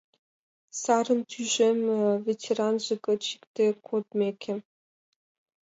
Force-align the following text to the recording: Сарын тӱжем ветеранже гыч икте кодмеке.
Сарын 0.81 1.19
тӱжем 1.29 1.77
ветеранже 2.25 2.95
гыч 3.05 3.23
икте 3.35 3.65
кодмеке. 3.87 4.53